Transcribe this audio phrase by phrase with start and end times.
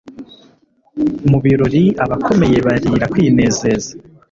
[1.29, 3.91] mu birori, abakomeye barira kwinezeza